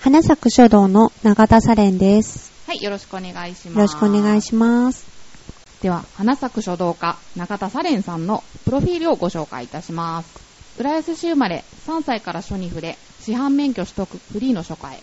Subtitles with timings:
[0.00, 2.52] 花咲く書道の永田サレンです。
[2.66, 3.74] はい、よろしくお願いします。
[3.74, 5.04] よろしくお願いします。
[5.82, 10.28] では、花咲く書道家、中田サレンさんのプロフィールをご紹介いたします。
[10.78, 15.00] 浦安市生まれ、3歳から書に触れ、市販免許取得フリーの書家へ。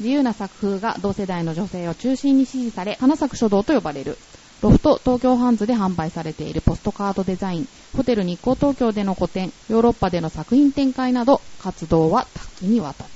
[0.00, 4.18] 自由な作風が同世代の女性を中心に支持され、花咲く書道と呼ばれる。
[4.62, 13.08] ロフト東京ハンズで販売されているポストカードデザイン、ホテル日光東京での個展、ヨーロッパでの作品展開など、活動は多岐にわたっ。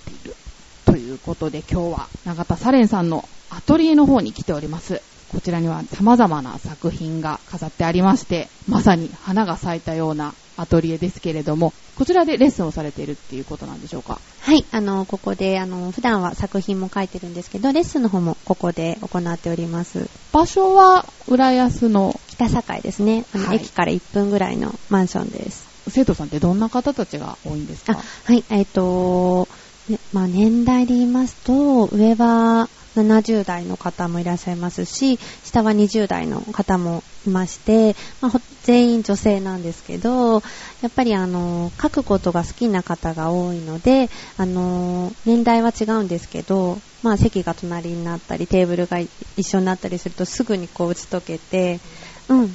[0.88, 5.02] ということで今日は永田サレンさんのアトリエの方に来ております。
[5.30, 14.18] こちらには様々な作品が飾ってありまして、まさに花が咲いたようなアトリエですけれども、こちらでレッスンをされているっていうことなんでしょうか？
[14.40, 20.08] はい、あの、ここで、あの、普段は作品も書いてるんですけど、レッスンの方もここで行っております。
[20.32, 22.18] 場所は浦安の？
[22.28, 23.26] 北境ですね。
[23.34, 25.68] あの、はい駅から1分ぐらいのマンションです。
[25.90, 29.48] 生徒さんってどんな方たちが多いんですあか、はい、えっ、と、
[29.88, 40.40] ねまあ、年代で言いますと、上は70代の方もいらっしゃいますし、下は20代の方もいまして、まあ、全員女性なんですけど、
[40.80, 51.80] やっぱりあの、書くことが好きな方が多いので、あの、年代は違うんですけど、まあ、席が隣になったり、テーブルが一緒になったりするとすぐにこう打ち解けて、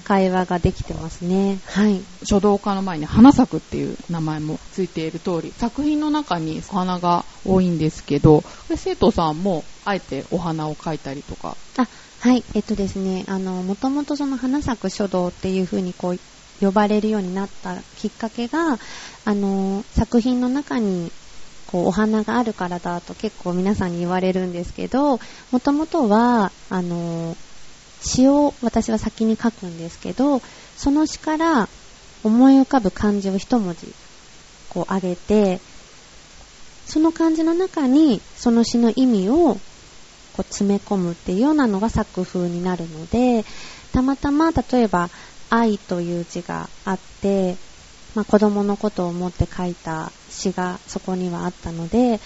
[0.03, 1.61] 会話ができてますね。
[1.65, 2.05] はい。
[2.23, 8.43] 書道家の前に花咲くっていう名前もついている通り、作品の中にお花が多いんですけど、
[8.75, 11.87] 生徒さんもあえてお花を描いたりとか、あ、
[12.19, 16.19] はい、えっとですね、あの、もともとその花咲く書道っていう風にこう、
[16.63, 18.77] 呼ばれるようになったきっかけが、
[19.25, 21.11] あの、作品の中に、
[21.65, 25.17] こう、お花があるからだと結構皆さんに言われるんですけど、
[25.51, 27.35] もともとは、あの、
[28.03, 30.39] 詩を私は先に書くんですけど、
[30.75, 31.69] その詩から
[32.23, 33.93] 思い浮かぶ漢字を一文字、
[34.69, 35.59] こう、上げて、
[36.85, 39.55] その漢字の中に、その詩の意味を
[40.33, 43.45] こう詰め込むっていうようなのが作風になるので、
[43.93, 45.09] たまたま例えば
[45.49, 47.55] 愛という字があって、
[48.15, 52.19] まあ、子供のことを思って書いた詩がそこにはあったので、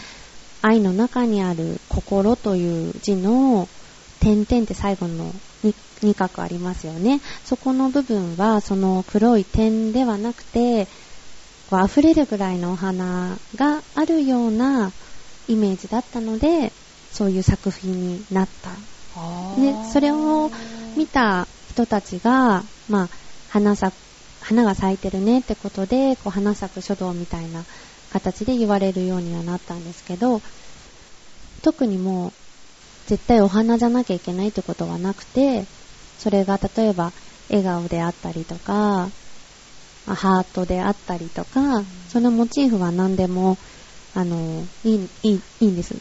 [0.61, 3.67] 愛の中にある心という字の
[4.19, 5.31] 点々って最後の
[6.05, 7.21] に二画ありますよね。
[7.45, 10.87] そこの部分はその黒い点ではなくて、
[11.69, 14.91] こう溢れるぐらいのお花があるような
[15.47, 16.71] イメージだったので、
[17.11, 18.71] そういう作品になった。
[19.59, 20.51] で、それを
[20.95, 23.09] 見た人たちが、まあ、
[23.49, 23.93] 花咲
[24.41, 27.63] 花が咲いてるねってことで、こう花咲く書道みたいな
[28.13, 30.41] 形で言われるようにはなったんですけど、
[31.63, 32.31] 特にもう、
[33.07, 35.65] 絶対お花じゃなきゃいけないってことはなくて、
[36.17, 37.13] それが例えば
[37.49, 41.61] 笑顔であったりとか、まあハートであったりとか、
[42.07, 43.57] そのモチーフは何でも、
[44.13, 45.95] あの、いい、いい、いいんです。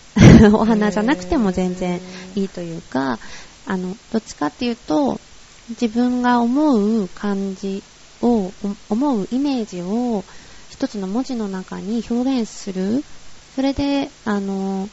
[0.55, 2.01] お花じゃなくても全然
[2.35, 3.19] いいというか、
[3.67, 5.21] あの、どっちかっていうと、
[5.69, 7.83] 自分が思う感じ
[8.23, 8.53] を、お
[8.89, 10.25] 思うイメージを
[10.69, 13.05] 一つの文字の中に表現する。
[13.55, 14.89] それで、あの、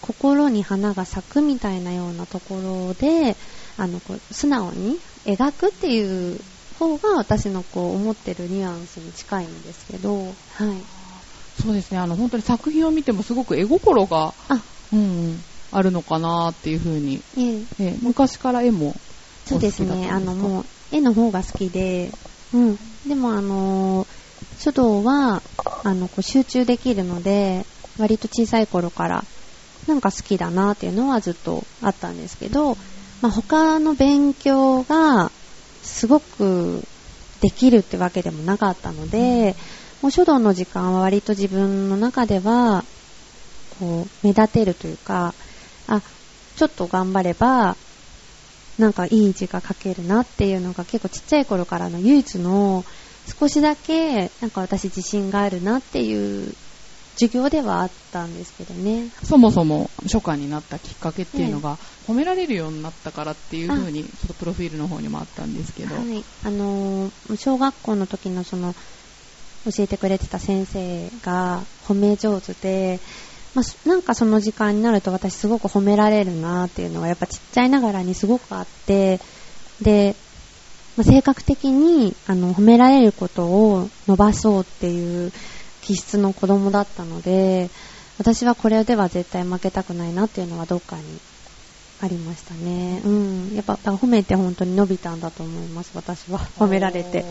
[0.00, 3.36] 心に花が咲くみたいなようなところで、
[3.76, 6.40] あの、こう素直に描くっていう
[6.74, 10.10] 方が私のこう思ってるニュアンスに近いんですけど、
[10.48, 10.84] はい。
[11.58, 19.00] そうですね、あの、本当に作品を見てもすごく絵心が、あ、うんうん、あるのかなっていうふうに、ええええ昔から絵も
[19.44, 20.08] そうですね。
[20.10, 22.10] あの、もう、絵の方が好きで、
[22.52, 22.76] うん。
[23.06, 24.26] でも、あのー
[24.58, 25.42] 書道は、
[25.84, 27.66] あの、こう集中できるので、
[27.98, 29.22] 割と小さい頃から、
[29.86, 32.74] なんか好きだなっていうのはずっとあったんですけど、
[33.22, 35.30] まあ、他の勉強が、
[35.82, 36.82] すごく
[37.40, 39.54] できるってわけでもなかったので、
[40.02, 42.84] もう書道の時間は割と自分の中では、
[43.78, 45.34] こう、目立てるというか、
[45.86, 46.02] あ、
[46.56, 47.76] ちょっと頑張れば、
[48.78, 52.84] なんかいい字が書けるなっていうのが結構ちっちゃい頃からの唯一の
[53.40, 56.54] 少しだけなんか私自信があるなっていう
[57.18, 59.10] 授業ではあったんですけどね。
[59.22, 66.24] そもそも書家になったきっかけっていうのが、褒められるようになったからっていうふうに、ちょっとプロフィールの方にもあったんですけど、はい。
[66.44, 68.74] あのー小学校の時のその
[69.64, 73.00] 教えてくれてた先生が褒め上手で、
[73.54, 79.18] まあ、なんかその時間になると私すごく褒められるなっていうのがやっぱちっちゃいながらにすごくあって、
[79.80, 80.14] で、
[80.96, 85.32] まあ、性格的にあの褒められることを伸ばそうっていう
[85.86, 87.70] 気質の子供だったので、
[88.18, 91.02] 私はこれでは絶対負けたくないなっていうのはどっかに
[92.02, 93.00] ありましたね。
[93.04, 93.54] うん。
[93.54, 96.40] やっぱ、褒めて本当に伸びたんだと思います、私は。
[96.58, 97.24] 褒められて。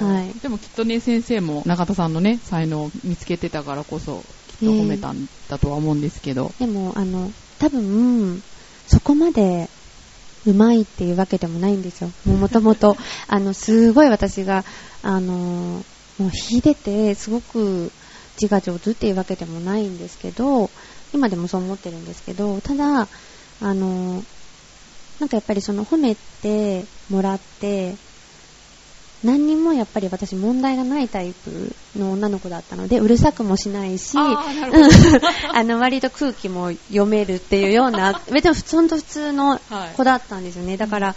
[0.00, 0.32] はい。
[0.40, 4.24] でもきっとね、先生も中田さんのね、才能を見つけてたからこそ、
[4.58, 6.52] きっと褒めたんだとは思うんですけど。
[6.60, 8.42] えー、でも、あの、多分、
[8.86, 9.68] そこまで、
[10.46, 12.10] うまいっていうわけでもないんですよ。
[12.26, 12.96] もともと、
[13.28, 14.64] あの、すごい私が、
[15.02, 15.84] あの、
[16.18, 17.92] もう秀でて、すごく
[18.36, 20.70] 字が上手っていうわけでもないんですけど、
[21.12, 23.08] 今でもそう思ってるんですけど、ただ、
[23.60, 24.22] あの、
[25.20, 27.96] なんかやっぱりその褒めてもらって、
[29.24, 39.60] 何にもやっぱり私問題がないタイプの女の子だったので、うるさくもしないし、あ の割と空気も読めるっていうような、 別に普通普通の
[39.96, 40.76] 子だったんですよね。
[40.76, 41.16] だから、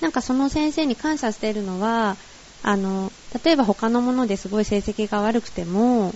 [0.00, 2.16] なんかその先生に感謝しているのは、
[2.62, 3.10] あの、
[3.44, 6.12] 例えば他のものですごい成績が悪くても、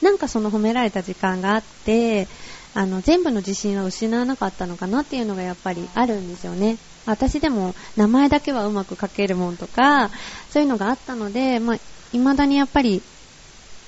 [0.00, 2.28] なんかその褒められた時間があって、
[2.74, 6.80] あの、全部の自信は失わなかったのかなっていうのがやっぱりあるんですよね。
[7.06, 10.10] 私でも名前だけはうまく書けるもんとか、
[10.48, 11.78] そういうのがあったので、まあ、
[12.12, 13.02] 未だにやっぱり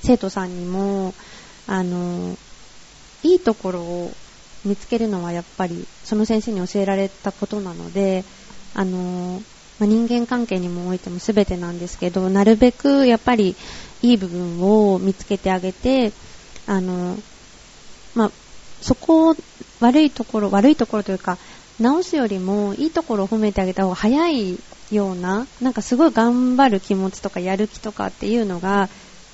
[0.02, 1.14] 生徒さんにも、
[1.66, 2.38] あの、
[3.22, 4.16] いいところを
[4.64, 8.24] 見つけるのはやっぱりその先生に教えられたことなので、
[8.72, 9.42] あの、
[9.78, 13.56] ま、人間関係にもおいても全てなんですけど、なるべくやっぱり
[14.02, 16.12] いい部分を見つけてあげて、
[16.66, 17.16] あの、
[18.14, 18.32] まあ、
[18.80, 19.34] そこを
[19.80, 21.38] 悪いところ、悪いところというか、
[21.78, 28.88] 直すよりもいいところを褒めてあげた方が早いような、なんかすごい頑張る気持ちとかやる気とかっていうのが、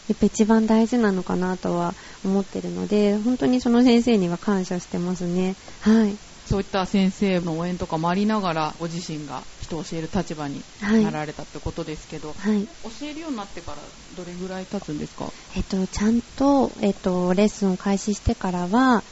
[0.08, 1.94] やっぱ一番大事なのかなとは
[2.24, 5.56] 思ってるので、本当にその先生には感謝してますね。
[5.80, 6.18] はい。
[6.44, 15.28] そういった先生の応援とかもありながら、ご自身が人を教える立場になられたってことですけど、はい、教えるようになってからどれぐらい経つんですか？
[15.54, 19.04] えっと、ちゃんと、えっと、レッスンを開始してからは、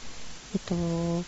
[0.53, 1.23] えっと、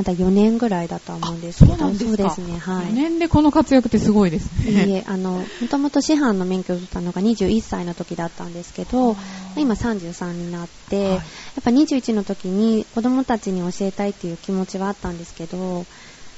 [0.00, 2.86] まだ4年ぐらいだと思うんですけど、そうそうですね、はい。
[2.86, 4.86] 4年でこの活躍ってすごいですね。
[4.86, 9.14] いえ、あの、もともと師範の免許を取ったのが21歳の時だったんですけど、
[9.58, 11.22] 今33になって、はい、やっ
[11.62, 15.84] ぱ21の時に子供たちに教えたいっていう気持ちはあったんですけど、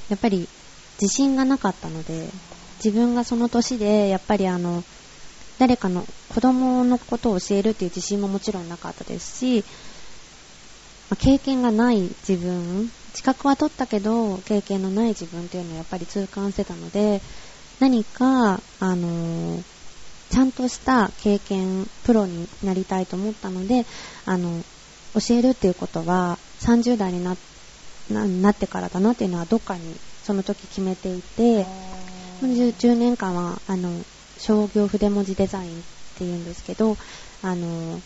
[0.09, 0.49] やっぱり
[1.01, 2.33] 自信がなかったので、
[2.85, 4.83] 自分がその年で、やっぱりあの、
[5.59, 9.65] 誰かの子供のことを教えるっていう自信ももちろんなかったですし、
[11.13, 17.23] まあ、経験がない自分、資格は取ったけど、経験のない自分っていうのをやっぱり痛感してたので、
[17.79, 19.65] 何か、あのー、
[20.31, 23.87] ちゃんとした経験、プロになりたいと思ったので、
[24.25, 24.65] あの、
[25.15, 27.37] 教えるっていうことは30代にな
[28.09, 31.67] なってからだなっていうのはどっかにその時決めていて、
[32.41, 34.05] 10, 10年間は、あの、
[34.39, 36.97] 商業筆文字デザインっていうんですけど、
[37.43, 38.03] あの、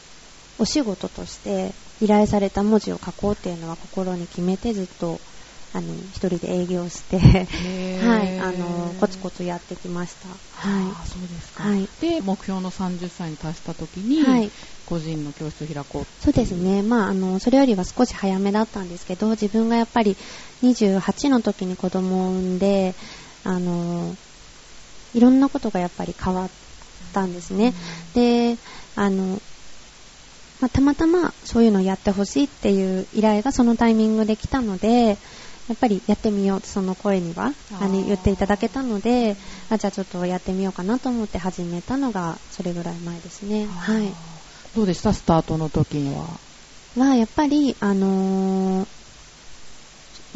[0.58, 5.20] お仕事として依頼された文字を書こうっていうのは心に決めてずっと
[5.72, 10.28] あの一人で営業してはいあのコツコツやってきました。
[10.50, 11.06] はい。
[11.06, 11.64] そうですか。
[11.64, 11.90] はい。
[12.00, 14.50] で目標の30歳に達した時に、はい、
[14.86, 16.82] 個人の教室を開こうそうですね。
[16.82, 20.16] まああのそれよりは少し早めだったんですけど、自分がやっぱり
[20.62, 22.96] 28の時に子供を産んで、
[23.42, 24.16] あの
[25.12, 26.50] いろんなことがやっぱり変わっ
[27.12, 27.74] たんですね。
[28.06, 28.60] うん、で、
[28.94, 29.40] あの
[30.60, 35.08] まあ、たまたまそういうのをやってほしいっていう依頼がそのタイミングで来たので、
[35.68, 39.36] やっぱりやってみようとその声にはあの言っていただけたので
[39.68, 43.66] あ、じゃあちょっとやってみようかなと思って始めたのがそれぐらい前ですね。
[43.66, 44.12] はい。
[44.74, 45.12] どうでした？
[45.12, 46.38] スタートの時には？
[46.96, 48.86] は、やっぱり、あのー、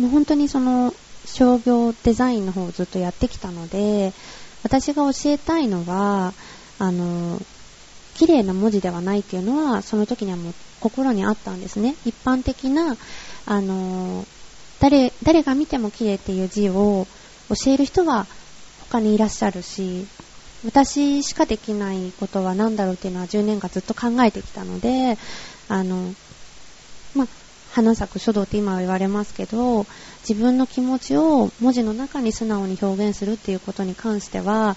[0.03, 0.93] もう本当にその
[1.25, 4.13] 商業デザインの方をずっとやってきたので、
[4.63, 6.35] 私が教えたいのは、
[6.79, 7.60] あのー
[8.15, 11.95] 綺麗な文字ではないっていうのは、その時にはもう心にあったんですね。
[12.05, 12.97] 一般的な、
[13.47, 14.27] あのー、
[14.81, 17.07] 誰、誰が見ても綺麗っていう字を
[17.49, 18.27] 教える人は
[18.91, 20.07] 他にいらっしゃるし、
[20.65, 25.17] 私しかできないことは何だろうっていうのは10年間ずっと考えてきたので、
[25.69, 26.15] あの、
[27.15, 27.27] ま
[27.73, 29.87] 花咲く書道って今は言われますけど、
[30.29, 34.77] 自分の気持ちを文字の中に素直に表現するっていうことに関しては、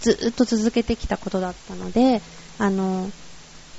[0.00, 2.20] ずっと続けてきたことだったので、
[2.58, 3.10] あの、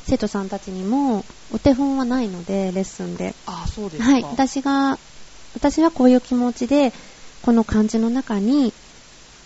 [0.04, 3.36] 生徒さんたちにもお手本はないので、レッスンで。
[3.46, 4.12] あ、そうですか。
[4.12, 4.24] はい。
[4.24, 5.00] 私が、
[5.54, 6.94] 私はこういう気持ちで、
[7.42, 8.74] この漢字の中に、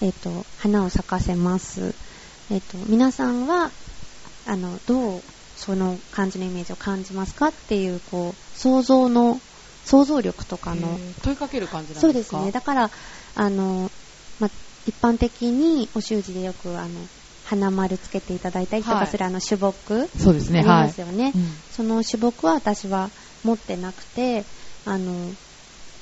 [0.02, 1.96] えっ、ー、と、花を咲かせます。
[2.50, 3.74] えっ、ー、と、皆さんは、
[4.46, 5.24] あの、どう、
[5.56, 9.42] その漢字のイメージを感じますかっていう、こう、想像の
[9.84, 12.38] 想像力とかの、問いかける感じなんですか？
[12.38, 12.52] そうですね。
[12.52, 12.92] だから、
[13.34, 13.90] あの、
[14.38, 14.50] ま、
[14.86, 17.08] 一般的にお習字でよく、あの、
[17.50, 20.10] 花丸つけていただいたりとかする、あの、種木。
[20.18, 20.82] そうですね、ありはい。
[20.82, 21.32] ますよね。
[21.34, 23.12] うんその種木は私は
[23.44, 24.46] 持ってなくて、
[24.84, 25.34] あの、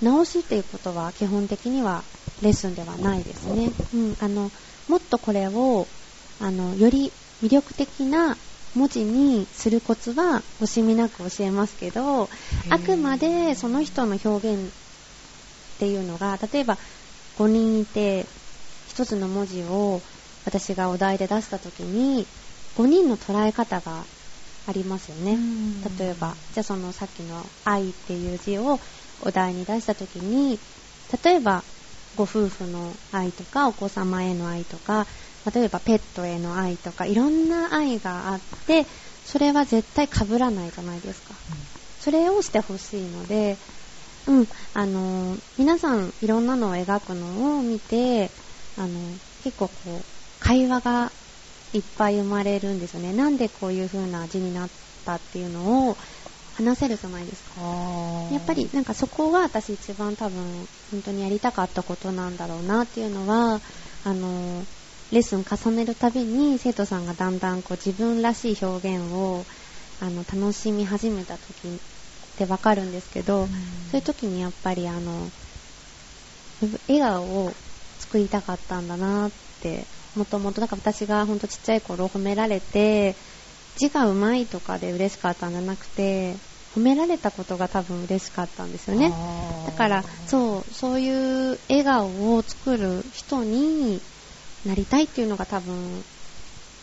[0.01, 2.05] 直しっていうことは基本的には
[2.41, 3.71] レッスンではないですね。
[3.93, 4.51] うん、あの、
[4.87, 5.87] もっとこれを、
[6.39, 7.11] あの、より
[7.43, 8.37] 魅力的な
[8.73, 12.29] 文字にするコツは惜しみなく教えますけど、
[12.69, 16.79] あくまでその人の表現っていうのが、例えば
[17.35, 18.27] 5人いて、
[18.87, 20.01] 一つの文字を
[20.45, 22.27] 私がお題で出したときに、
[22.75, 24.05] 5人の捉え方が
[24.65, 25.37] ありますよね。
[25.97, 28.79] 例えば、じゃあそのさっきの愛っていう字を
[29.19, 30.59] お題に出したときに、
[31.23, 31.63] 例えば
[32.15, 35.07] ご夫婦の愛とかお子様への愛とか、
[35.53, 38.87] 例えばペットへの愛とか、いろんな愛があって、
[39.23, 41.35] それは絶対被らないじゃないですか。
[41.99, 43.57] それをしてほしいので、
[44.27, 48.31] うん、あのー皆さんいろんなのを描くのを見て、
[48.75, 51.13] あの結構こう、会話が
[51.74, 53.13] いっぱい生まれるんですよね。
[53.13, 54.70] なんでこういう風な字になっ
[55.04, 55.98] たっていうのを
[56.54, 57.54] 話せるじゃないですか。
[58.32, 63.62] やっぱりなんかそこは私一番多分本当にやりたかったことなんだろうなっていうのは、
[64.04, 64.65] あの、
[65.12, 69.46] レッスン重ねるたびに生徒さんがだんだんこう自分らしい表現を
[70.00, 73.48] あの楽しみ始めた時ってわかるんですけど、
[73.92, 75.32] そういう時にやっぱりあの、
[76.88, 77.51] 笑顔を
[77.98, 83.17] 作りたかったんだなって、もともと、だから私がほんとちっちゃい頃褒められて、
[83.75, 86.38] 字が上手いとかで嬉しかったんじゃなくて、
[86.74, 89.13] 褒められたことが多分嬉しかったんですよね。
[89.65, 94.01] だから、そう、そういう笑顔を作る人に
[94.65, 96.03] なりたいっていうのが多分、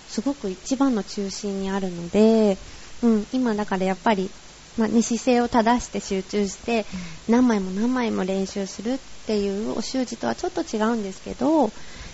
[0.06, 2.58] すごく一番の中心にあるので、
[3.02, 4.30] うん、今だからやっぱり、
[4.76, 6.86] まあね、姿勢を正して集中して、
[7.28, 11.72] 何枚も何枚も練習するっていうお習字とはちょっと違うんですけど、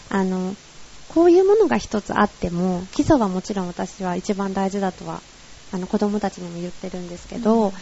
[0.08, 0.56] あの、
[1.18, 5.24] こういうものが一つあっても、基礎はもちろん私は一番大事だとは、
[5.72, 7.72] あの子供たちにも言ってるんですけど、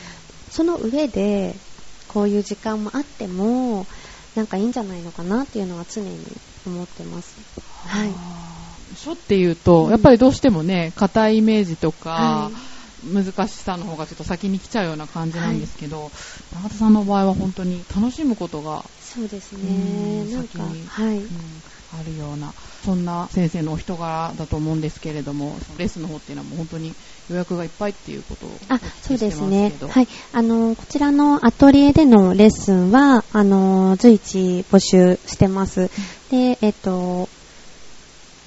[0.49, 1.61] その上で、
[2.09, 3.87] こういう時間もあっても、
[4.35, 7.37] なんかいいんじゃないのかなっていうのは常に思ってます。
[7.61, 8.97] はい。
[8.97, 12.51] 書っていうと、うんやっぱりどうしてもね、硬いイメージとか、は
[13.03, 16.11] 難しさの方がちょっと先に来ちゃうような感じなんですけど、
[16.55, 20.25] 永田さんの場合は本当に楽しむことが、そうですうね。
[20.25, 21.19] んなんか、先にはい。
[21.19, 21.63] うん
[21.99, 26.95] あるような、そんな先生のお人柄だと思うんですけれども、そのレッスンの方っていうのはもう本当に
[27.29, 29.79] 予約がいっぱいっていうことをおあそうですね。
[29.89, 30.09] はい。
[30.33, 35.91] あの、こちらのアトリエでのレッスンは、あの、随一募集してます。
[36.31, 37.29] で、えっと、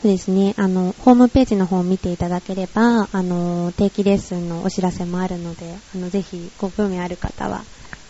[0.01, 0.53] そうですね。
[0.57, 7.65] あの、ホームページの方を見ていただければ、あの、定期レッスンのお知らせもあるので、あの、ぜひご興味ある方は、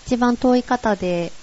[0.05, 1.33] 一番遠い方で、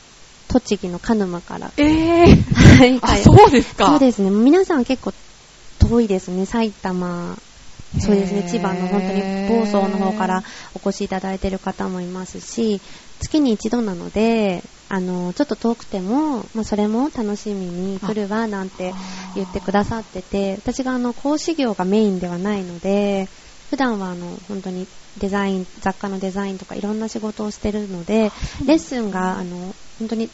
[0.49, 1.73] 栃木の鹿沼から。
[1.76, 3.87] えー、はいあ、そうですか。
[3.87, 4.31] そうですね。
[4.31, 5.12] 皆さん結構
[5.79, 6.47] 遠いですね。
[6.47, 7.37] 埼玉、
[7.99, 8.49] そうですね。
[8.49, 10.43] 千葉の本当に房総の方から
[10.75, 12.81] お越しいただいている方もいますし、
[13.21, 18.95] 月に一度なので、あの、ちょっと遠くても、まあ、それも楽しみに来るわ、なんて
[19.35, 23.29] 言ってくださってて、私があの、講師業がメインではないので、
[23.71, 24.87] 普段はあの、本当に
[25.19, 28.31] デザイン、雑貨のデザインとかいろんな仕事をしてるので、
[28.65, 30.31] レッスンがあの、本当に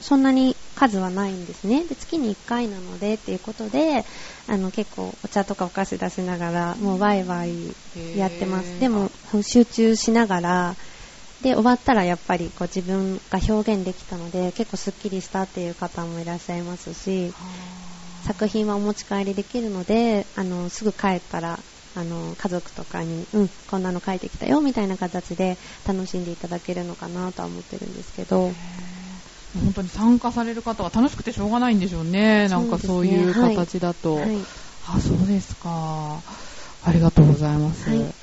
[0.00, 1.84] そんなに数はないんですね。
[1.86, 4.04] で、月に1回なのでっていうことで、
[4.46, 7.76] あの、結構お茶とかお菓子出しながら、もうワイワイ
[8.16, 8.78] やってます。
[8.80, 9.10] でも、
[9.42, 10.76] 集中しながら、
[11.40, 17.32] で、終わったらやっぱりこう自分が表現できたので、結構スッキリしたっていう方もいらっしゃいますし、
[18.24, 28.50] 作品はお持ち帰りできるので、あの、すぐ帰ったら、あの、家族とかに、うん、こんなの書いてきたよ、みたいな形で楽しんでいただけるのかなとは思ってるんですけど、
[29.54, 32.48] 本当に参加される方は楽しくてしょうがないんでしょうね。
[32.48, 34.14] なんかそういう形だと。
[34.14, 34.38] はい。
[34.84, 36.22] あ、そうですか。
[36.80, 37.88] ありがとうございます。
[37.88, 38.14] はい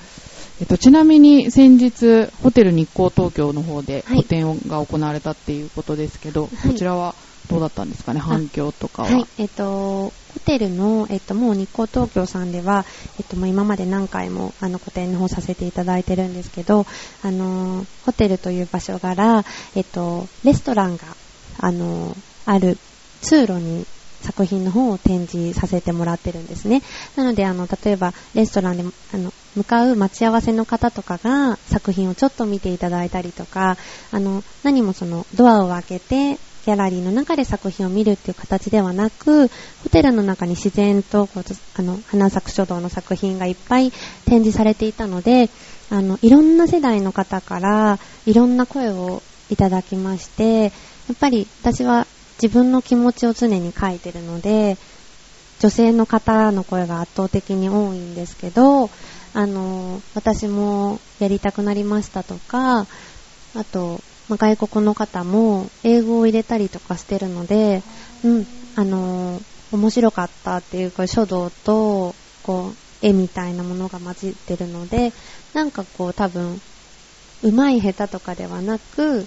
[0.59, 7.15] えっと、ちなみに先日、ホテル日光東京の方ではい個展が行われたっていうことですけど、はいこちらは
[7.47, 9.09] どうだったんですかね、反響とかは。
[9.09, 12.85] はい、えっと、ホテルの、えっと、もう日光東京さんでは、
[13.17, 16.85] えっと、まあ今まで何回も、あの、個展の方させていただいてるんですけど、
[17.21, 19.43] あの、ホテルという場所柄、
[19.75, 21.17] えっと、レストランが、
[21.57, 22.77] あの、ある
[23.21, 23.85] 通路に
[24.21, 26.81] 作品の方を展示させてもらってるんですね。
[27.15, 33.77] なので、あの、例えば、レストランで、あの、向かう待ち合わせの方とかが作品をちょっと見ていただいたりとか、
[34.11, 41.43] あの、何もその、ドアを開けて、ギャラリーの中で作品を見るっていう形ではなく、ホテルの中に自然とこう
[41.75, 43.91] あの花咲書道の作品がいっぱい
[44.25, 45.49] 展示されていたので、
[45.89, 47.97] あのいろんな世代の方から
[48.27, 50.71] いろんな声をいただきまして、やっ
[51.19, 52.05] ぱり私は
[52.39, 54.77] 自分の気持ちを常に書いてるので、
[55.59, 58.91] 女性の方の声が圧倒的に多いんですけど、
[59.33, 62.85] あの、私もやりたくなりましたとか、
[63.55, 67.81] あと、まあ外国の方も英語を入れたりとかしてるので、
[68.23, 68.45] うん、
[68.75, 75.11] あの、面白かったっていうか書道と、こう、絵みたいなものが混じってるので、
[75.53, 76.59] なんかこう多分、
[77.41, 79.25] 上手い下手とかではなく、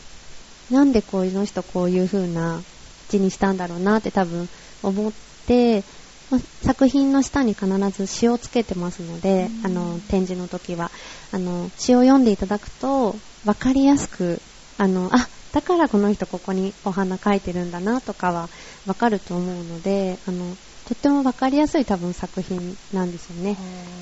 [0.70, 2.62] なんでこういうの人こういう風な
[3.08, 4.48] 字にしたんだろうなって多分
[4.82, 5.12] 思っ
[5.46, 5.82] て、
[6.30, 10.90] まあ作品の下に必ず詩をつけてますので、あの、展示の時は。
[11.30, 14.40] あの、詩を読んでいただくと、わかりやすく、
[14.78, 18.48] あの、あ、だからこの人ここにお花描いてるんだなとかは
[18.86, 23.56] わかると思うので、あの、とってもわかりやすい多分作品なんですよね。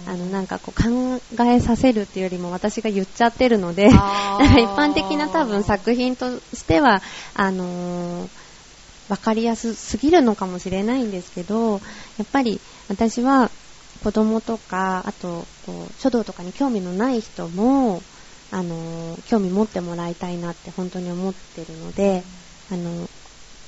[0.06, 7.02] あの、なんかこう考えさせるっていうよりも私が言っちゃってるので、あー 一般的な多分作品としては、
[7.34, 8.30] あのー
[9.08, 11.80] わかりやすすぎるのかもしれないんですけど、
[12.16, 13.50] やっぱり私は
[14.04, 18.02] 子供とか、あと、こう、書道とかに興味のない人も、
[18.52, 22.23] あのー興味持ってもらいたいなって本当に思ってるので、
[22.73, 23.09] あの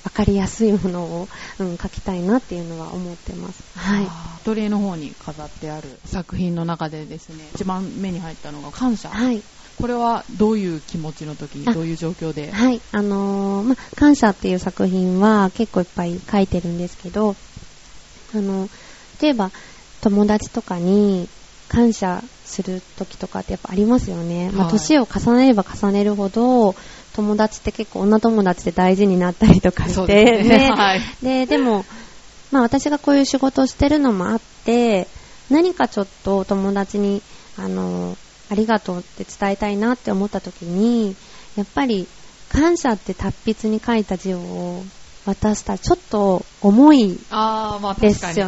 [0.05, 1.29] わかりやすいものを、
[1.61, 3.63] うん、書きたいなっていうのは思ってます。
[3.79, 4.05] はい。
[4.05, 9.11] アトリエの方に飾ってある作品の中でですね、一番目に入ったのが感謝。
[9.11, 9.43] はい。
[9.81, 12.51] これはどういう気持ちの時、あどういう状況で？
[12.51, 17.37] はい、あのーま、感謝っていう作品は結構いっぱい書いてるんですけど、
[18.35, 18.69] あの、
[19.21, 19.51] 例えば
[20.01, 21.29] 友達とかに
[21.69, 24.51] 感謝する時とかってやっぱありますよね。
[24.53, 26.75] まあ、はい年を重ねれば重ねるほど、
[27.15, 30.71] 友達って結構女友達で大事になったりとかして、ですね。
[30.71, 31.01] はい。
[31.23, 31.85] で、でも、
[32.51, 35.09] まあ私がこういう仕事をしてるのもあって、
[35.51, 37.23] 何かちょっと友達に、
[37.59, 38.17] あの、
[38.51, 41.17] ありがとうって伝えたいなって思った時に、
[41.57, 42.07] やっぱり
[42.51, 44.83] 感謝って達筆に書いた字を
[45.25, 47.95] 渡したらちょっと重いああ、まあ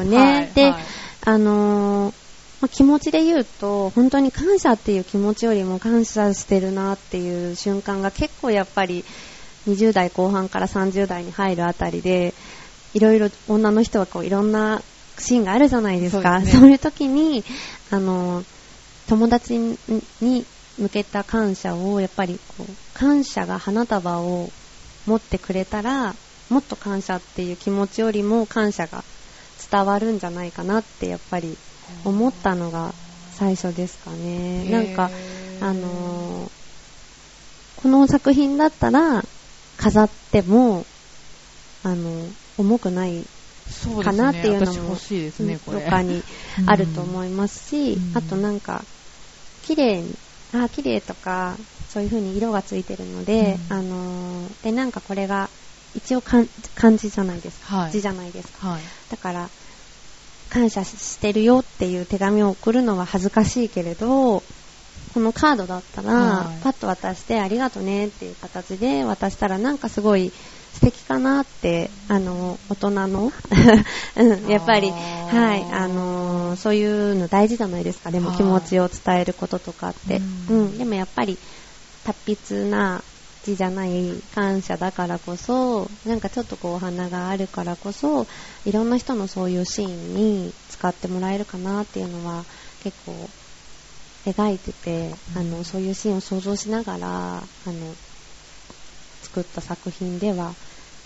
[0.05, 0.17] で。
[0.17, 0.83] はいで、はい。
[1.27, 2.24] あのー
[2.65, 9.05] まあ気持ちで言うと、本当に感謝っていう気持ちよりも感謝してるなっていう瞬間が結構やっぱり
[9.69, 12.33] 20代後半から30代に入るあたりで、
[12.95, 14.81] いろいろ女の人はこういろんな
[15.19, 16.41] シーンがあるじゃないですか。
[16.41, 17.45] そうねいう時に、
[17.91, 18.45] あのー
[19.07, 19.77] 友達に
[20.23, 20.47] に
[20.79, 24.49] 向けた感謝を、やっぱりこう、感謝が花束を
[25.07, 26.15] 持ってくれたら、
[26.49, 29.05] もっと感謝っていう気持ちよりも感謝が
[29.71, 31.59] 伝わるんじゃないかなってやっぱり
[32.05, 32.95] 思ったのが
[33.31, 34.65] 最初ですかね。
[34.71, 35.11] なんか、
[35.61, 36.65] あのー
[37.77, 39.23] この作品だったら
[39.77, 40.87] 飾っても、
[41.83, 43.27] あの、重くない
[44.03, 45.51] かなっていうのもね、
[46.03, 46.23] に
[46.67, 48.85] あると思いますし、うんあとなんか、
[49.63, 50.19] 綺麗に、
[50.53, 55.51] あ、綺麗とか、そういう風に色がついてるので、うんあのーで、なんかこれが、
[55.95, 57.77] 一応漢漢字じゃないですか。
[57.77, 58.67] はい字じゃないですか。
[58.67, 58.83] はい。
[59.11, 59.51] だから、
[60.55, 64.45] 感謝してるよっていう手紙を送るのは恥ずかしいけれど、
[65.13, 70.33] このカードだったら、はいパッと渡してありがとねっていう形で渡したらなんかすごい
[70.73, 73.31] 素敵かなって、あの、大人の、
[74.17, 78.13] うん、やっぱり、はい、あの、そういうの大事じゃないですか。
[78.13, 80.19] でもはい気持ちを伝えることとかって。
[80.19, 80.25] うう
[80.69, 81.41] んん、でもやっぱり、
[82.05, 83.03] 達筆な
[83.45, 88.27] 字じゃない感謝だからこそ、なんかちょっとこうお花があるからこそ、
[88.65, 92.47] いろんな人のそういうシーンに使ってもらえるかなっていうのは
[92.81, 93.29] 結構
[94.27, 97.95] 描いてて、あの、そういうシーンを想像しながら、あの、
[99.21, 100.55] 作った作品では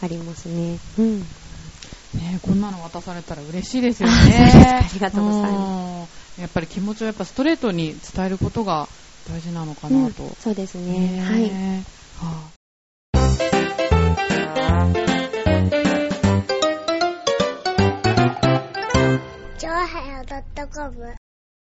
[0.00, 0.78] ありますね。
[0.96, 1.18] うん。
[2.14, 4.14] ねこんなの渡されたら嬉しいですよね。
[4.52, 6.40] か ありがとうございます。
[6.40, 8.88] やっぱり気持ちをやっぱストレートに伝えることが
[9.24, 10.24] 大事なのかなと。
[10.24, 11.20] うんそうですね。
[11.20, 11.40] はい。
[11.50, 12.58] ねはちょわは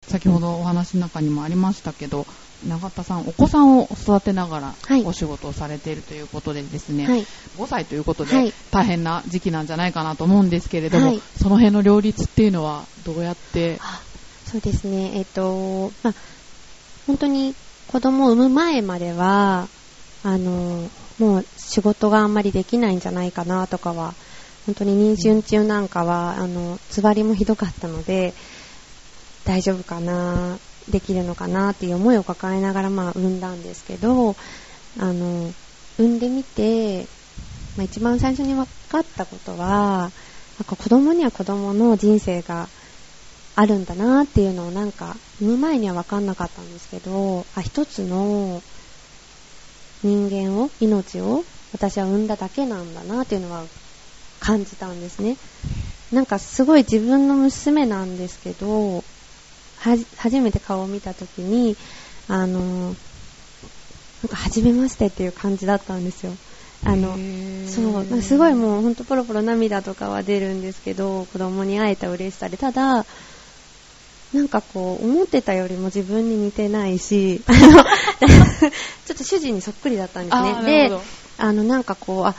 [0.06, 2.26] 先ほどお話の中にもありましたけど、
[2.66, 5.04] 永田さん、お子さんを育てながらはい。
[5.04, 7.20] お仕事をされているということでですね、はい。
[7.22, 8.52] 5歳ということではい。
[8.70, 11.20] 大変な時期なんじゃないかなと思うんですけれども、はい。
[11.40, 14.00] その辺の両立っていうのはどうやって、あ
[14.46, 15.12] そうですね。
[15.14, 16.14] えっ、と、まあ、
[17.06, 17.54] 本当に
[17.88, 19.68] 子供を産む前までは、
[20.28, 24.14] あの、もう仕事があんまりできないんじゃないかなとかは、
[24.66, 28.34] 本当に妊娠中なんかは、あの、つわりもひどかったので、
[29.44, 34.36] 大丈夫かな、できるのかなっていう思いを抱えながら、まあ、産んだんですけど、
[34.98, 35.54] あの、
[35.96, 37.08] 産んでみて、
[37.76, 40.12] まあ、一番最初に分かったことは、
[40.58, 42.68] なんか子供には子供の人生が
[43.54, 48.62] あるんだなっていうのをなんか、産む前には分かんなかったんですけど、あ、一つの、
[50.02, 53.68] 人間を、命を私は産んだだけなんだなっていうのは
[54.38, 55.38] 感じたんですね。
[56.10, 59.04] なんかすごい自分の娘なんですけど、
[59.76, 61.76] はじ、初めて顔を見た時に、
[62.26, 62.94] あの、なん
[64.28, 66.38] か初めましてっていう感じだったんですよ。
[66.82, 67.14] あの、
[67.66, 73.06] そう、すごいもうほんとポロポロ涙とかは出るんですけど、子供に会えた嬉しさで、ただ、
[74.32, 80.88] なんかこう、思ってたよりも自分に似てないし、あの ちょっと主人にそっくりだったんですね。
[80.90, 80.98] で
[81.38, 82.34] あのなんかこう、あ、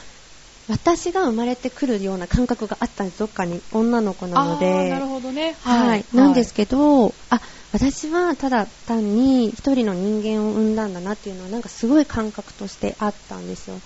[0.67, 3.63] 私が生まれてくるような感覚があったんです、どっかに。
[3.71, 4.89] 女の子なので。
[4.89, 5.58] なるほどね。
[5.62, 6.06] はい。
[6.13, 13.82] なんですけど、あ、私はただ単に一人の人間を産んだんだなっていうのはなんかすごい感覚としてあったんですよ。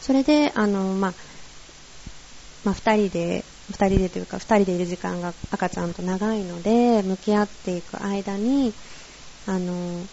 [0.00, 1.14] それで、あの、まあ、
[2.64, 8.74] まあ、二人で、二人でというか、二人でいる時間が赤ちゃんと長いので、向き合っていく間に、
[9.46, 10.06] あの、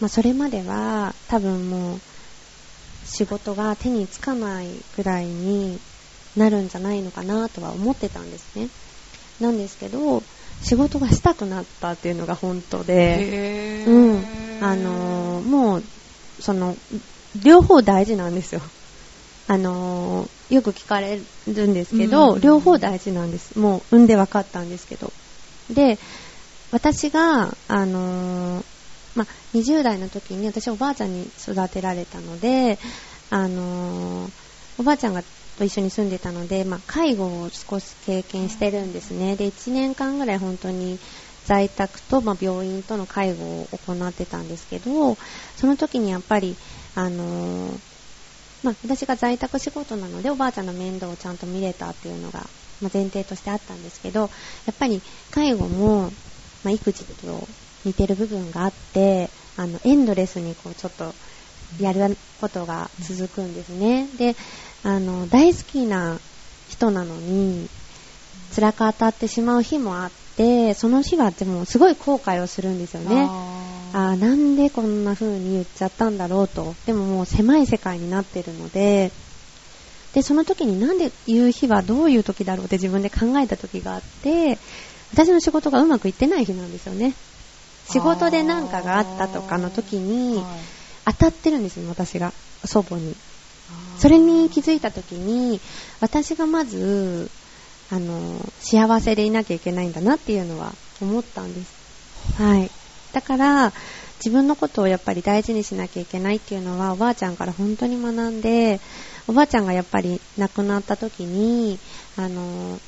[0.00, 2.02] まあ、それまでは多分もう、
[3.04, 5.80] 仕事が手につかないぐらいに
[6.36, 8.70] なるんじゃないのかなとは思ってたんですね。
[9.38, 10.24] なんですけど、
[10.62, 14.64] 仕事がしたくなったっていうのが本当で、うん。
[14.64, 15.84] あのーもう、
[16.38, 16.76] その、
[17.34, 18.62] 両方大事なんですよ。
[19.52, 23.58] あのーよく聞かれるんですけど、うん両方大事なんです。
[23.58, 25.12] もう産んで分かったんですけど。
[25.70, 25.98] で、
[26.70, 28.64] 私が、あのー
[29.14, 32.78] まあ、20代の時に私おばあちゃんに育てられたので、
[33.28, 34.30] あのー
[34.78, 35.22] おばあちゃんが
[35.58, 39.36] と一緒に住んでたので、まあ、介護を少し経験してるんですね。
[39.36, 40.98] で、1年間ぐらい本当に
[41.44, 45.18] 在宅と、まあ、病院との介護を行ってたんですけど、
[45.56, 46.56] その時にやっぱり、
[46.94, 47.80] あのー
[48.62, 54.26] まあ、私が在宅仕事なのでおばあちゃんの面倒をちゃんと見れたっていうのが、まあ、前提としてあったんですけど、や
[54.72, 56.10] っぱり介護も、
[56.62, 57.48] まあ、育児と
[57.84, 61.14] 似てる部分があって、あの、エンドレスにこうちょっと
[61.78, 64.08] やることが続くんですね。
[64.16, 64.36] で、
[64.82, 66.20] あの、大好きな
[66.68, 67.70] 人なのに、
[68.54, 73.26] 辛く当たってしまう日もあって、その日はでもすごい後悔をするんですよね。
[73.92, 76.74] あなんでこんな風に言っちゃったんだろうと。
[76.86, 79.12] でももう狭い世界になってるので、
[80.12, 84.58] で、その時になんで言う日はどういう時だろうって自分で考えた時があって、
[85.12, 87.14] 私の仕事がうまくいってない日なんですよね。
[87.84, 90.44] 仕事で何かがあったとかの時ーにはい
[91.04, 92.32] 当たってるんですよ、私が。
[92.64, 93.16] 祖母に。
[93.98, 95.60] それに気づいた時に、
[96.00, 97.30] 私がまず、
[97.88, 101.74] あの、幸せでいなきゃいけないんだなっていうのは思ったんです。
[102.38, 102.70] はい。
[103.12, 103.74] だから、
[104.24, 108.80] 自分のことをやっぱり大事にしなきゃいけないっていうのは、おばあちゃんから本当に学んで、
[109.26, 111.80] おばあちゃんがやっぱり亡くなった時に、
[112.16, 112.80] あの、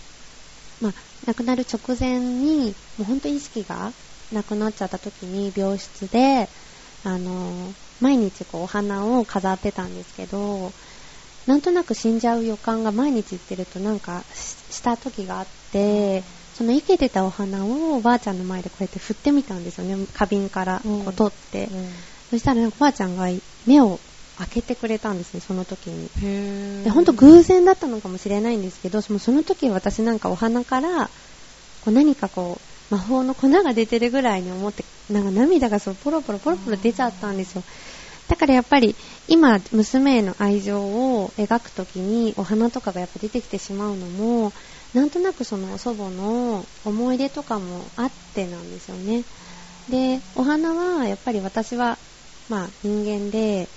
[0.80, 0.94] まあ、
[1.26, 3.94] 亡くなる直前に、もう本当に意識が
[4.30, 6.50] なくなっちゃった時に、病室で、
[7.02, 10.74] あの、毎日こうお花を飾ってたんですけど、
[11.46, 16.24] なんとなく死んじゃう予感が毎日言ってるとなんかしした時があって、
[16.54, 21.66] その生けてたお花をおばあちゃんの前でこうやって振ってみたんですよね、花瓶からこうんう取って。
[21.66, 21.88] うん
[22.30, 23.28] そしたらなんかおばあちゃんが
[23.66, 24.00] 目を
[24.38, 26.82] 開けてくれたんですね、その時に。
[26.82, 31.06] で、本当偶然だったのかもしれないんですけど、そのその時私なんかお花から、
[31.84, 32.58] こう何かこ
[32.90, 37.62] う、魔法の粉が出てるぐらいに思って、なんか涙がそうポロポロポロポロ出ちゃったんですよ。
[38.26, 38.96] だからやっぱり
[39.28, 44.52] 今娘への愛情を描くときにお花とかがやっぱ出てきてしまうのも
[44.94, 49.26] なんとなくその祖母の思い出とかもあってなんですよね。
[49.88, 51.98] で、お花はやっぱり私は
[52.48, 53.68] まあ人間で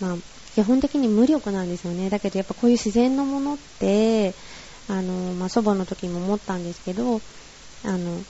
[0.00, 0.16] まあ
[0.54, 2.08] 基本的に無力なんですよね。
[2.08, 4.34] だけどやっぱこういう自然のものって
[4.88, 7.22] あのまあ祖母の時も思ったんですけど
[7.82, 8.24] あの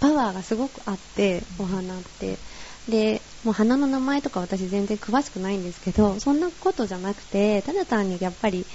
[0.00, 2.40] パワーがすごくあってお花って。
[2.86, 8.66] で、もう花の名前とか私全然詳しくないんですけど、そんなことじゃなくて、ただ単にやっぱり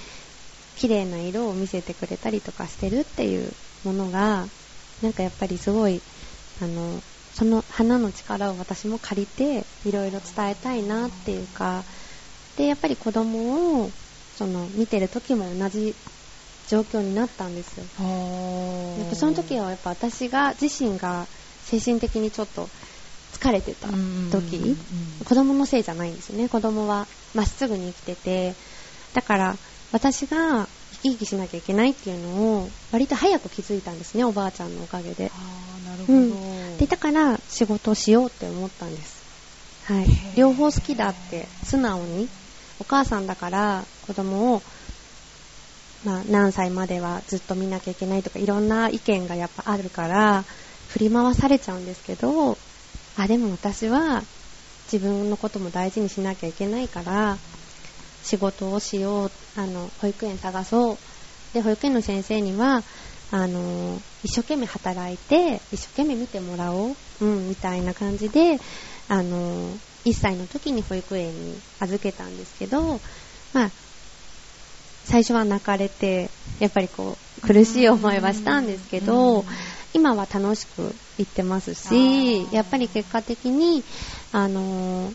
[0.76, 4.48] 綺麗な色を見せてくれたりとかしてるっていうものが、
[5.02, 6.02] なんかやっぱりすごい、
[6.60, 11.84] あの、その花の力を私も借りて、いろいろ伝えたいなっていうか、
[12.56, 13.92] で、やっぱり子供を、
[14.32, 15.96] その、見てる時も同じ
[16.66, 17.86] 状況になったんですよ。
[18.98, 21.28] やっぱその時はやっぱ私が自身が
[21.60, 22.70] 精神的にちょっと
[23.32, 24.76] 疲れてた時、
[25.24, 26.48] 子供のせいじゃないんですよね。
[26.48, 28.56] 子供はまっすぐに生きてて、
[29.12, 29.58] だから
[29.94, 35.30] 私が生き生きしなきゃいけないっていうのを割と早く気づいたんですね、おばあちゃんのおかげで。
[35.32, 39.22] あーなるほど、うんで、だから仕事をしようって思ったんです。
[39.84, 40.06] はい。
[40.36, 42.28] 両方好きだって素直に、
[42.80, 44.62] お母さんだから子供を
[46.04, 50.42] まあ、何歳まではずっと見なきゃいけないとかいろんな意見がやっぱあるから
[50.88, 52.58] 振り回されちゃうんですけど
[53.16, 54.22] あでも私は
[54.92, 57.38] 自分のことも大事にしなきゃいけないから、
[58.24, 60.98] 仕事をしよう、あの、保育園探そう。
[61.52, 62.84] で、保育園の先生には、
[63.30, 66.96] あの、一生懸命働いて、一生懸命見てもらおう。
[67.20, 68.56] うん、みたいな感じで、
[69.08, 73.00] あの、1歳の時に保育園に預けたんですけど、
[73.52, 73.72] まあ、
[75.04, 79.44] 最初は泣かれて、やっぱりこう、苦しい思いはしたんですけど、
[79.92, 83.84] 今は楽しく行ってますし、やっぱり結果的に、
[84.32, 85.14] あのー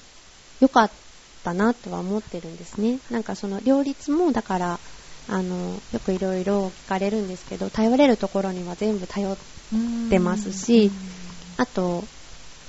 [0.61, 1.08] 良かった
[1.53, 2.99] なとは思ってるんですね。
[3.09, 4.79] なんかその両立も、だから、
[5.27, 9.37] あのよくいろいろ聞かれるんですけど、頼れるところには全部頼っ
[10.09, 10.91] てますし、
[11.57, 12.03] あと、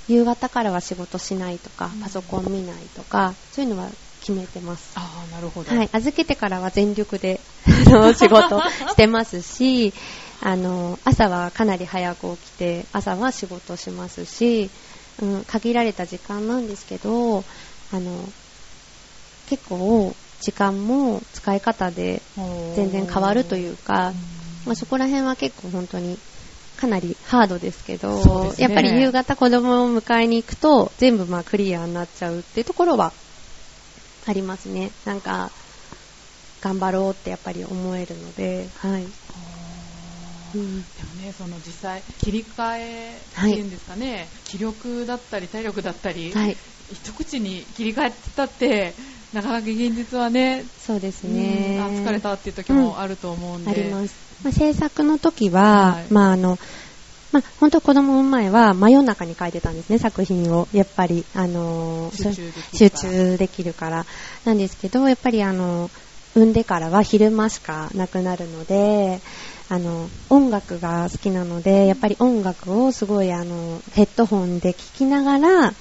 [0.09, 4.93] 夕方からは仕事しないとか、パソコン見ないとか、そういうのは決めてます。
[4.97, 5.75] ああ、なるほど。
[5.75, 7.41] はい、預けてからは全力で
[7.87, 9.95] あの仕事してますし、
[10.43, 14.71] あの朝はかなり早く起きて、朝は仕事しますし、
[15.23, 17.45] うん、限られた時間なんですけど、
[17.93, 18.29] あの
[19.51, 22.23] 結構時間も使い方で
[22.77, 24.15] 全然変わるというか、
[24.65, 26.19] まあ、そこら辺は結構本当に
[26.77, 28.53] かなりハードですけど、ね。
[28.59, 33.13] やっぱり夕方子供を迎えに行くと全部まあクリアになっちゃうっていうところは
[34.27, 34.93] ありますね。
[35.05, 35.51] なんか、
[36.61, 39.07] 頑張ろうってやっぱり思えるので、はい。
[40.55, 46.57] うん、でもね、その実際、切り替えっていうんですかね、気力だったり体力だったり、はい。
[46.93, 48.95] 一口に切り替えてたって、
[49.33, 53.71] なかなか現実はね、そうですうん疲れたっていう時もあると思うんで。
[53.71, 54.15] あります。
[54.43, 56.59] まあ、制作の時は、はいまああの、
[57.33, 60.67] まあ、本当子供を産む前は真夜中に書いてたんですね、作品を。
[60.73, 64.07] やっぱり、あのー集中できるから集中できるから。
[64.45, 65.91] なんですけど、やっぱりあの、
[66.35, 69.21] 産んでからは昼間しかなくなるので、
[69.69, 75.75] あの、音楽が好きなので、やっぱり音楽をすごいあの、ヘッドホンで聴きながら、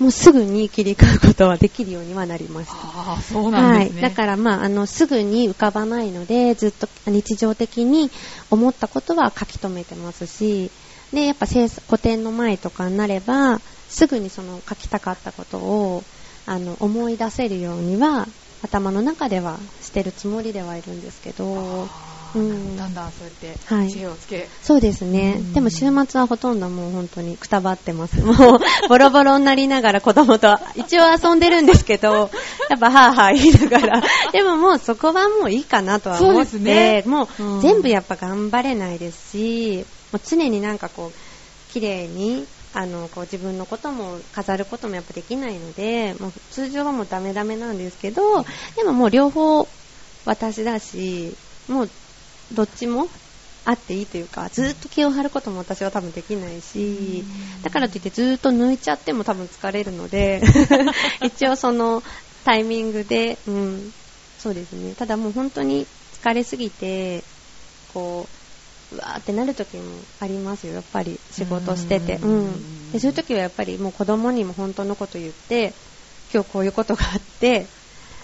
[0.00, 2.74] もうすぐに切り替えることはできるようにはなりました。
[2.74, 4.00] ああ、そうなんですね。
[4.00, 4.10] はい。
[4.10, 8.10] だから、まあ、あの、すぐに浮かばないので、ずっと日常的に
[8.50, 10.72] 思ったことは書き留めてますし、
[11.12, 16.02] で、やっぱ古典の前とかになれば、すぐにその書きたかったことを、
[16.46, 18.26] あの、思い出せるようには、
[18.62, 21.88] 頭の中ではしてるつもりではいるんですけど、
[22.34, 25.52] だんだんそうやってはい知恵をつけ、そうですねうん。
[25.52, 28.20] でも週末はほとんどもう本当にくたばってます。
[28.22, 32.30] もうボロボロになりながら子供と一応遊んでるんですけど、
[32.70, 34.02] やっぱハーハー言いながら。
[34.32, 48.22] でももうそこはもういいかなとは思っそうですねて、もうんう全部やっぱ頑張れないですし、もう常になんかこう、綺麗に、あの、こう自分のことも飾ることもやっぱできないので、もう通常はもうダメダメなんですけど、
[48.76, 49.68] でももう両方
[50.24, 51.36] 私だし、
[51.68, 51.90] もう
[52.52, 53.08] どっちも
[53.64, 57.24] あっていいというか、ずっと気を張ることも私は多分できないし、
[57.62, 60.40] だからといってずっと抜いちゃっても多分疲れるので、
[61.22, 62.02] 一応その
[62.44, 63.92] タイミングで、うん、
[64.38, 64.94] そうですね。
[64.94, 67.24] ただもう本当に疲れすぎて、
[67.92, 68.28] こ
[68.92, 72.18] う、うわーってなる時もありますよ、やっぱり仕事してて。
[72.22, 72.92] ううんん。
[72.92, 75.74] で、そういう時はやっぱりもう子供にも本当のこと言って、
[76.32, 77.68] 今日こういうことがあって、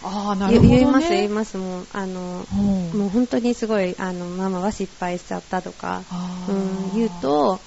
[0.06, 0.78] ああ、なるほど、ね。
[0.78, 2.98] 言います、言います、もう、あの、うん。
[2.98, 6.04] もう本当にすごい、あの、ママは失敗しちゃったとか、
[6.48, 7.60] うん、言うと、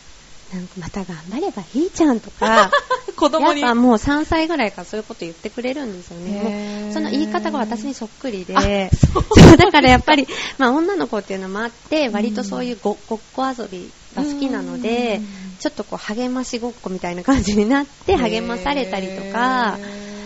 [0.52, 2.71] なんかまた頑張ればいいじゃんとか、
[3.15, 3.62] 子供に。
[3.62, 6.89] やっぱもう3歳ぐらいからそういうこと言ってくれるんですよね。
[6.91, 9.58] その言い方が私にそっくりで、あそう。
[9.58, 19.80] だからやっぱり、 まあ女の子っていうのもあって、割とそういうごごっこ遊びが好きなのでうん、ちょっとこう励ましごっこみたいな感じになって励まされたりとか、だか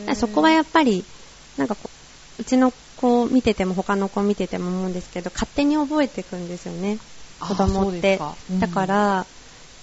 [0.07, 1.05] らそこはやっぱり、
[1.57, 1.89] なんかこ
[2.37, 6.99] う、うちの子見てても他の子見てても思うんですけど、勝手に覚えていくんですよね、
[7.39, 8.17] あ子供って。
[8.17, 8.37] か。
[8.49, 8.59] うん。
[8.59, 9.27] だから、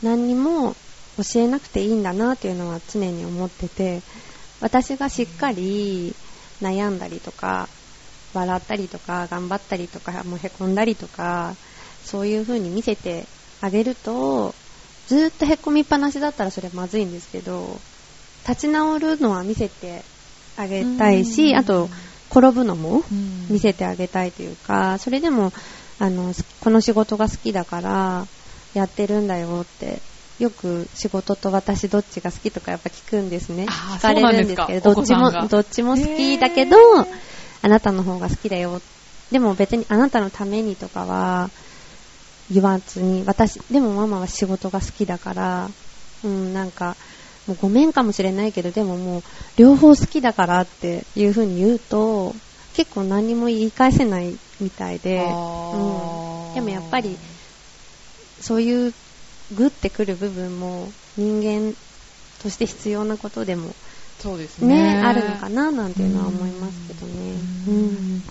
[0.03, 0.75] 何にも
[1.17, 4.03] 教えなくていいんだなっていうのは常に思ってて、
[4.61, 6.17] 私がしっかり
[6.61, 7.69] 悩んだりとか、
[8.33, 11.57] 笑ったりとか、頑張ったりとか、もうへこんだりとか、
[12.01, 13.29] そういう風に見せて
[13.61, 14.55] あげると、
[15.07, 17.83] ずーっとへこみっぱなしだったらそれまずいんですけど、
[18.47, 20.05] 立ち直るのは見せて
[20.57, 21.57] あげたいし、うん。
[21.57, 21.89] あと、
[22.31, 25.53] 転ぶのもうん見せてあげたいというか、それでも、
[25.99, 28.27] あの、この仕事が好きだから、
[28.75, 30.01] やってるんだよって、
[30.39, 33.67] よく仕事と私どっちが好きとかやっぱ聞くんですね。
[33.69, 36.77] 聞かれるんですけど、どっちもどっちも好きだけど
[37.63, 38.81] あなたの方が好きだよ。
[39.31, 41.51] でも別にあなたのためにとかは
[42.51, 45.71] 言わずに、私、でもママは仕事が好きだから、
[46.25, 46.97] うん、なんか、
[47.51, 49.23] もうごめんかもしれないけど、でももう
[49.57, 52.37] 両方好きだからっていう風に言うと、
[52.73, 57.19] 結構何も言い返せないみたいで、あうーん、でもやっぱり、
[58.39, 58.95] そういう
[59.51, 61.75] グッてくる部分も人間
[62.39, 63.75] として必要なことでも
[64.19, 64.95] そうですね。
[64.95, 67.41] ね、あるのかななんていうのは思いますけどね。
[67.67, 68.23] ううんん。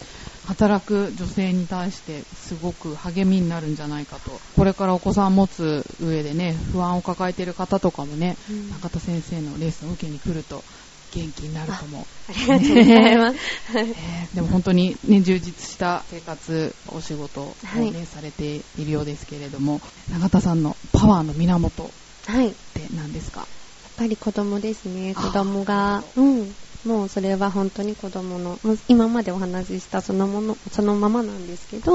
[0.50, 4.42] 働く女性に対してすごく励みになるんじゃないかと。
[4.56, 10.66] これからお子さん持つ上でね、不安を抱えている方とかもね、うん中田先生のレッスンを受けに来ると
[11.12, 12.08] 元気になるかも。
[12.28, 13.38] ありがとうございます。
[13.78, 21.88] えーでも本当に、ね、充実した生活、お仕事を、ねはいされているようですけれども、永田さんのパワーの源っ
[22.26, 22.46] はい。
[22.48, 23.48] やって何ですか？
[23.96, 25.14] ぱり子供ですね。
[25.16, 26.56] あ子供が、うん。
[26.84, 31.92] もうそれは本当に子供の、今までお話ししたそのもの、そのままなんですけど、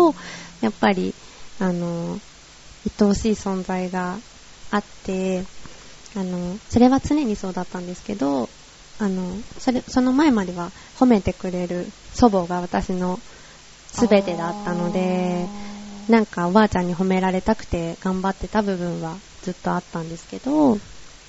[0.60, 1.14] やっぱり、
[1.58, 2.18] あの、
[3.00, 4.20] 愛おしい存在が
[4.70, 5.46] あって、
[6.14, 8.50] あの、それは常にそうだったんですけど、
[8.98, 13.18] あの、それ、その前までは褒めてくれる祖母が私の
[13.86, 15.48] 全てだったので、
[16.08, 20.80] なんかおばあちゃんに褒められたくて頑張ってた部分はずっとあったんですけど、やっ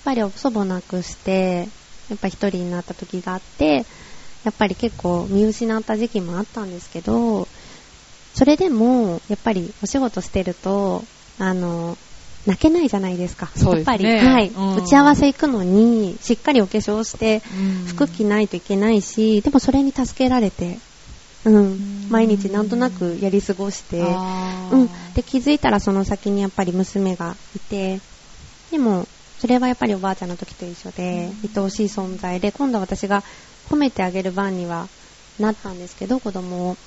[0.03, 1.71] ぱり祖母亡くして、
[2.09, 3.85] やっぱ一人になった時があって、
[4.43, 7.47] やっぱり結構見失った時期もあったんですけど、
[8.33, 11.03] それでも、やっぱりお仕事してると、
[11.39, 11.97] あの、
[12.45, 13.47] 泣けないじゃないですか。
[13.55, 13.71] すね。
[13.71, 14.75] やっぱり、はい、うん。
[14.75, 17.41] 打ち合わせ行くのに、しっかりお化粧して、
[17.87, 20.77] 服着ないといけないし、でもそれに助けられて、
[21.45, 24.87] うん、毎日なんとなくやり過ごして、うん。
[25.13, 27.99] で、気づいたらその先にやっぱり娘がいて、
[28.69, 29.07] でも、
[29.45, 33.23] それはやっぱりおばあちゃんの時と一緒で、愛おしい存在で、今度は私が
[33.69, 34.89] 褒めてあげる番には
[35.37, 36.77] なったんですけど、子供を。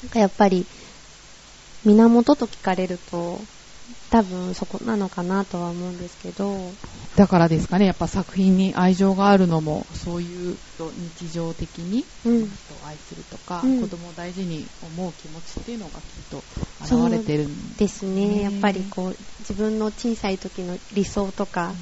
[0.00, 0.66] なんかやっぱり、
[1.84, 3.38] 源と聞かれると、
[4.10, 6.76] 多分そこなのかなとは思うんですけど、
[7.16, 10.58] だからですかね、やっぱ作品に愛情があるのも、そういう
[10.96, 12.50] 日常的にうん。
[12.50, 13.80] 人を愛するとか、うん。
[13.80, 16.44] 子供を大事に思う気持ちっていうのがきっと
[16.80, 18.28] 現れてるんですね。
[18.28, 18.42] ね。
[18.42, 21.74] やっぱりこう、自分の小さい時の理想とか、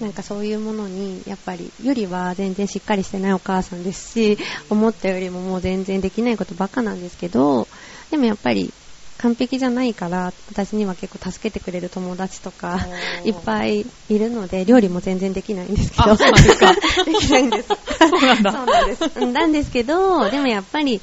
[0.00, 4.38] なんかそういうものに、やっぱり、よりは全然しっかりしてないお母さんですし、
[4.68, 7.68] 思ったよりももう全然できないことばっかなんですけど、
[8.10, 8.74] でもやっぱり、
[9.18, 12.78] 完璧じゃないから、私には結構助けてくれる友達とか、
[13.24, 16.12] いっぱいいるので、料理も全然できないんですけど。
[16.12, 16.74] あそうなんですか？
[17.04, 17.68] できないんです。
[17.68, 17.74] そ
[18.18, 19.02] うなんだそうなんです。
[19.16, 21.00] うんなんですけど、でもやっぱり、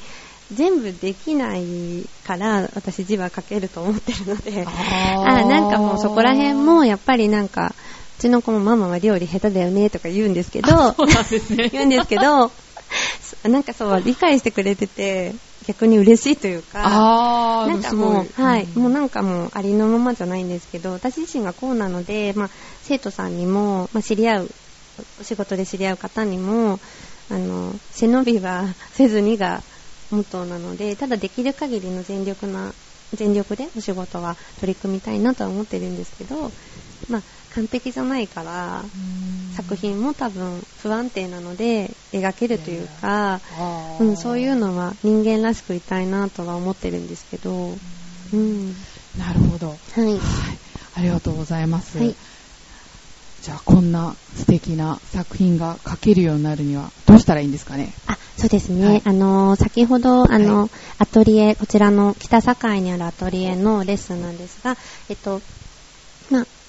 [0.52, 7.74] 全部できないから、私字は書けると思ってるので、あーあなんかもうそこら辺も、やっぱりなんか、
[8.18, 11.68] うちの子もママは料理下手だよねとか言うんですけど、そうなんですね。
[11.70, 12.52] 言うんですけど、
[13.42, 15.34] そなんかそう、理解してくれてて、
[15.66, 16.80] 逆に嬉しいというか、
[17.66, 18.82] なんかもう、はい、うん。
[18.82, 22.50] もうなんかもうありのままじゃないんですけど、私自身がこうなので、まあ、
[22.82, 24.54] 生徒さんにも、まあ、知り合う、
[25.18, 26.80] お仕事で知り合う方にも、
[27.28, 29.64] あの、背伸びはせずにが
[30.10, 32.74] モットーなので、ただできる限りの全力な、
[33.14, 36.52] 全力でお仕事は取り組みたいなとは思ってるんですけど、
[37.08, 37.24] まあ、
[37.54, 43.40] 完璧じゃないから、うん作品も多分不安定なので描けるというか、
[44.00, 47.76] うん、そういうのは人間らしくいたいなとは思ってるんですけど、
[48.32, 48.66] うん。
[49.16, 49.68] なるほど。
[49.68, 50.04] はい。
[50.04, 50.18] はい。
[50.96, 51.98] ありがとうございます。
[51.98, 52.16] はい
[53.44, 57.92] じゃあ、こんな素敵な作品が描けるようになるには、どうしたらいいんですかね？
[58.06, 58.86] あ、そうですね。
[58.86, 64.78] はいあのー、先ほど、あの、はいアトリエ、こちらの北境にあるアトリエのレッスンなんですが、
[65.10, 65.40] えっと、まあ、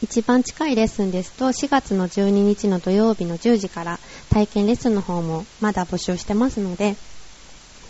[0.06, 6.96] 一番近いレッスンですと、4月の12日の土曜日の10時から体験レッスンの方もまだ募集してますので、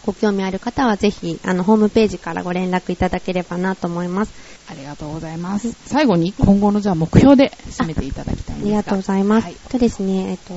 [0.06, 4.32] ご興味ある方はぜひ、あの、ホームページからご連絡いただければなと思います。
[4.71, 5.75] ありがとうございます。
[5.88, 9.43] 最後に今後のじゃあ目標で締めていただきたいんですがありがとうございます。
[9.43, 10.54] はいとですね、えっと、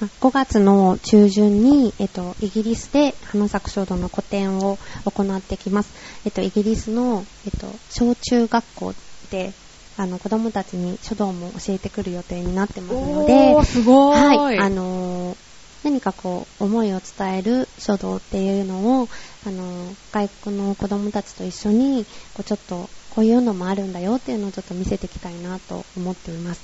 [0.00, 5.90] ま5月の中旬に、えっと、イギリスで花咲書道の個展を行ってきます。
[6.24, 8.94] えっと、イギリスの、えっと、小中学校
[9.32, 9.52] で、
[9.98, 14.36] あの、子供たちに書道も教えてくる予定になってますので、すごーい。
[14.38, 15.36] はい、あのー
[15.84, 19.08] 何かこう、思いを伝える書道っていうのを、
[19.46, 26.60] あのー外国の子供たちと一緒に、こうちょっと、こういうのもあるんだよっていうのをちょっと見せていきたいなと思っています。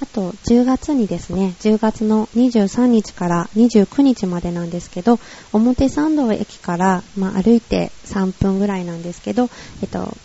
[0.00, 5.20] あと、10月にですね、10月の23日から29日までなんですけど、
[5.52, 9.48] 表参道駅から、まあ、歩いて3分ぐらいなんですけど、
[9.82, 10.16] えっと、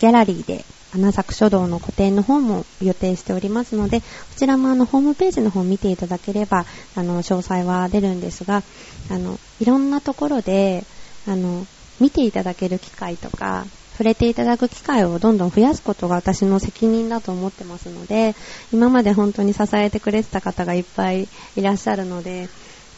[0.00, 8.62] ギャラリーで花咲書道の個展の方も予定しておりますので、こちらもあのホームページの方を見ていただければ、あの、詳細は出るんですが、
[9.10, 10.84] あの、いろんなところで、
[11.26, 11.66] あの、
[11.98, 18.34] 見ていただける機会とか、触れていただく機会をどんどん増やすことが私の責任だと思ってますので、
[18.72, 22.48] 今まで本当に支えてくれてた方がいっぱいいらっしゃるので、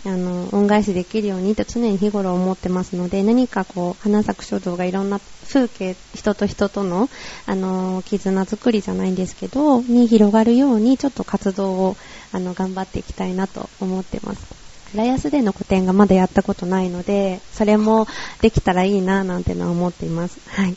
[0.07, 7.09] あの、恩返しできるようにと常に日頃思ってますので、何かこう、花咲く書道がいろんな風景、人と人との、
[7.47, 11.97] あの、絆作りじゃないんですけど、に広がるように、ちょっと活動を、
[12.33, 14.65] あの、頑張っていきたいなと思ってます。
[14.95, 18.07] 浦安での個展がまだやったことないので、それも
[18.43, 20.41] できたらいいななんてのは思っています。
[20.47, 20.67] はい。
[20.67, 20.77] はい。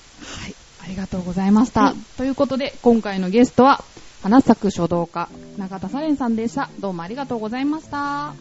[0.79, 1.81] ありがとうございました。
[1.81, 3.83] はいということで、今回のゲストは、
[4.23, 6.71] 花咲く書道家、中田サレンさんでした。
[6.79, 8.33] どうもありがとうございました。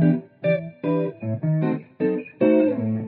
[0.00, 0.22] Thank
[2.40, 3.07] you.